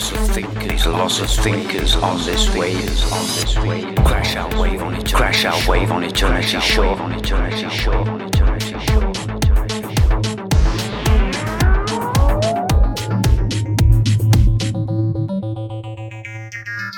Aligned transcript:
thinkers, 0.00 0.86
loss 0.86 1.20
of 1.20 1.30
thinkers 1.30 1.96
on 1.96 2.18
this 2.24 2.54
wave, 2.54 2.88
on 3.12 3.26
this 3.26 3.58
wave. 3.58 3.96
Crash 4.04 4.36
our 4.36 4.48
wave 4.60 4.82
on 4.82 4.94
eternity, 4.94 5.12
crash 5.12 5.44
our 5.44 5.70
wave 5.70 5.90
on 5.90 6.02
eternity 6.04 6.58
shore, 6.60 6.98
on 6.98 7.12
eternity 7.12 7.68
shore, 7.68 7.94
on 7.94 8.20
eternity 8.20 8.78
shore. 8.86 9.12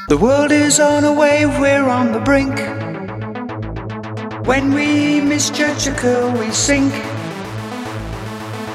The 0.09 0.19
world 0.19 0.51
is 0.53 0.80
on 0.80 1.05
a 1.05 1.12
wave, 1.12 1.48
we're 1.59 1.89
on 1.89 2.12
the 2.12 2.21
brink. 2.21 2.59
When 4.46 4.74
we 4.74 5.21
misjudge 5.21 5.87
a 5.87 5.95
curl, 5.95 6.32
we 6.32 6.51
sink. 6.51 6.93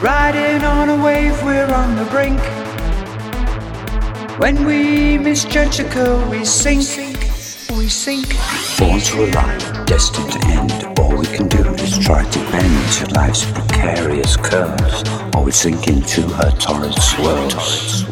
Riding 0.01 0.63
on 0.63 0.89
a 0.89 1.03
wave, 1.03 1.41
we're 1.43 1.73
on 1.73 1.95
the 1.95 2.05
brink. 2.05 2.39
When 4.37 4.65
we 4.65 5.17
misjudge 5.17 5.79
a 5.79 5.85
curl, 5.85 6.29
we 6.29 6.43
sink. 6.43 6.81
We 7.71 7.87
sink. 7.87 8.35
Born 8.77 8.99
to 8.99 9.23
a 9.23 9.27
life 9.31 9.85
destined 9.85 10.29
to 10.33 10.39
end. 10.47 10.99
All 10.99 11.15
we 11.15 11.25
can 11.25 11.47
do 11.47 11.63
is 11.75 11.97
try 11.99 12.29
to 12.29 12.39
bend 12.51 12.93
to 12.95 13.13
life's 13.13 13.49
precarious 13.49 14.35
curves, 14.35 15.09
or 15.33 15.45
we 15.45 15.51
sink 15.51 15.87
into 15.87 16.23
her 16.23 16.51
torrid 16.59 16.93
swirls. 17.01 18.03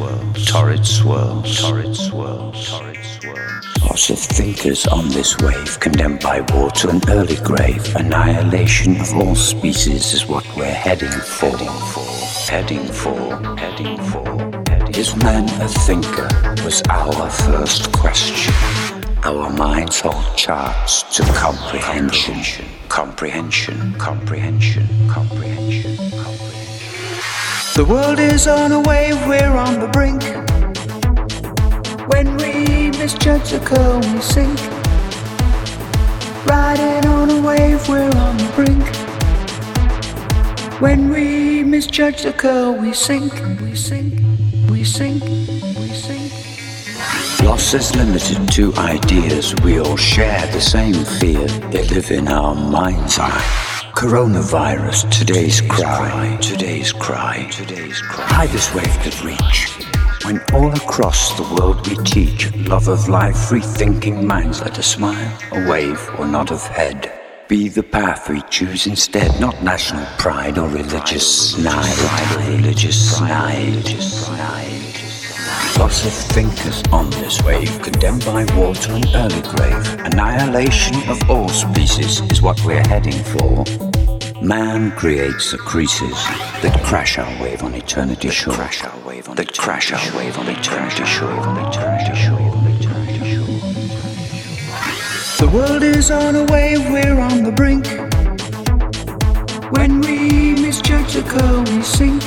Torrid 0.48 0.86
swirls, 0.86 1.60
torrid 1.60 1.94
swirls, 1.94 2.70
torrid 2.70 3.06
swirls. 3.06 3.82
Lots 3.82 4.10
of 4.10 4.20
thinkers 4.20 4.88
on 4.88 5.10
this 5.10 5.38
wave, 5.40 5.78
condemned 5.82 6.22
by 6.22 6.40
war 6.54 6.72
to 6.72 6.90
an 6.90 7.02
early 7.10 7.36
grave. 7.44 7.94
Annihilation 7.98 8.96
of 9.02 9.14
all 9.14 9.36
species 9.36 10.14
is 10.14 10.26
what 10.26 10.46
we're 10.56 10.72
heading 10.72 11.12
for. 11.12 11.58
Heading 12.50 12.86
for, 12.88 13.58
heading 13.58 13.98
for, 13.98 14.26
heading 14.38 14.73
Is 14.92 15.16
man 15.16 15.46
a 15.62 15.68
thinker? 15.68 16.28
Was 16.64 16.84
our 16.90 17.30
first 17.30 17.92
question. 17.92 18.54
Our 19.24 19.50
minds 19.50 20.02
hold 20.02 20.36
charts 20.36 21.04
to 21.16 21.24
comprehension. 21.34 22.66
Comprehension, 22.90 23.94
comprehension, 23.98 24.96
comprehension, 25.08 25.98
comprehension. 26.20 27.16
The 27.76 27.86
world 27.88 28.20
is 28.20 28.48
on 28.48 28.72
a 28.72 28.82
wave, 28.82 29.18
we're 29.26 29.56
on 29.56 29.80
the 29.80 29.88
brink. 29.88 30.24
When 32.10 32.38
we 32.38 32.92
misjudge 32.92 33.52
the 33.52 33.60
curl, 33.60 34.00
we 34.14 34.22
sink. 34.22 34.60
Riding 36.46 37.10
on 37.10 37.30
a 37.32 37.42
wave, 37.42 37.88
we're 37.90 38.12
on 38.16 38.38
the 38.38 38.52
brink. 38.56 38.84
When 40.82 41.10
we 41.10 41.64
misjudge 41.64 42.24
the 42.24 42.34
curl, 42.34 42.76
we 42.76 42.94
sink, 42.94 43.34
we 43.62 43.76
sink, 43.76 44.14
we 44.84 44.88
sink, 44.88 45.24
we 45.80 45.88
sink. 45.88 46.34
Loss 47.42 47.74
is 47.74 47.96
limited 47.96 48.52
to 48.52 48.74
ideas. 48.76 49.56
We 49.64 49.80
all 49.80 49.96
share 49.96 50.46
the 50.48 50.60
same 50.60 51.06
fear. 51.22 51.48
They 51.72 51.88
live 51.88 52.12
in 52.12 52.28
our 52.28 52.54
mind's 52.54 53.18
eye. 53.18 53.46
Coronavirus, 53.96 55.10
today's 55.10 55.62
cry, 55.62 56.38
today's 56.42 56.92
cry, 56.92 57.48
today's 57.50 58.02
cry. 58.02 58.26
High 58.26 58.48
this 58.48 58.76
wave 58.76 59.00
could 59.00 59.18
reach. 59.24 59.70
When 60.26 60.42
all 60.54 60.74
across 60.74 61.34
the 61.38 61.48
world 61.56 61.88
we 61.88 61.96
teach 62.04 62.54
love 62.68 62.90
of 62.90 63.08
life, 63.08 63.38
free 63.38 63.62
thinking 63.62 64.28
minds 64.28 64.60
let 64.60 64.78
a 64.80 64.84
smile, 64.84 65.32
a 65.54 65.66
wave, 65.70 66.02
or 66.20 66.28
nod 66.28 66.52
of 66.52 66.62
head. 66.68 67.10
Be 67.48 67.70
the 67.70 67.84
path 67.84 68.30
we 68.30 68.42
choose 68.50 68.86
instead, 68.88 69.40
not 69.40 69.64
national 69.64 70.06
pride 70.18 70.58
or 70.58 70.68
religious 70.68 71.52
snide, 71.52 72.48
religious 72.48 73.16
snide. 73.16 74.03
Of 75.84 75.92
thinkers 75.92 76.82
on 76.94 77.10
this 77.10 77.44
wave, 77.44 77.82
condemned 77.82 78.24
by 78.26 78.46
war 78.56 78.74
to 78.74 78.96
an 78.96 79.04
early 79.14 79.42
grave. 79.42 80.00
Annihilation 80.06 80.96
of 81.10 81.30
all 81.30 81.50
species 81.50 82.22
is 82.32 82.42
what 82.42 82.64
we're 82.64 82.88
heading 82.88 83.22
for. 83.36 83.66
Man 84.42 84.92
creates 84.92 85.52
the 85.52 85.58
creases 85.58 86.16
that 86.62 86.82
crash 86.84 87.18
our 87.18 87.44
wave 87.44 87.64
on 87.64 87.76
eternity 87.76 88.30
shore. 88.30 88.54
Crash 88.54 88.82
our 88.84 88.98
wave 89.06 89.28
on 89.28 89.36
that 89.36 89.58
crash 89.58 89.92
our 89.92 90.18
wave 90.18 90.38
on 90.38 90.48
eternity 90.48 91.04
shore. 91.04 91.30
On 91.30 91.68
eternity 91.68 92.16
shore. 92.16 92.40
On 92.40 92.68
eternity 92.68 93.36
shore. 93.36 93.46
The 95.46 95.50
world 95.54 95.84
is 95.84 96.10
on 96.10 96.36
a 96.38 96.46
wave, 96.46 96.80
we're 96.92 97.20
on 97.20 97.44
the 97.44 97.52
brink. 97.52 97.88
When 99.74 100.00
we 100.00 100.54
misjudge 100.54 101.14
the 101.14 101.24
curl, 101.24 101.64
we 101.64 101.84
sink. 101.84 102.24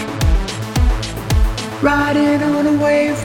Riding 1.83 2.43
on 2.43 2.67
a 2.67 2.83
wave, 2.83 3.16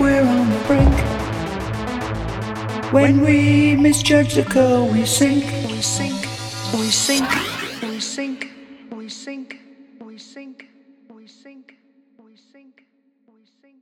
when 2.91 3.21
we 3.21 3.77
misjudge 3.77 4.33
the 4.33 4.43
call, 4.43 4.85
we 4.89 5.05
sink, 5.05 5.45
we 5.71 5.81
sink, 5.81 6.27
we 6.73 6.89
sink, 6.89 7.29
we 7.81 8.01
sink, 8.01 8.51
we 8.91 9.07
sink, 9.07 9.61
we 10.01 10.17
sink, 10.17 10.67
we 11.09 11.25
sink, 11.25 11.77
we 12.17 12.35
sink, 12.35 12.83
we 13.27 13.39
sink. 13.61 13.80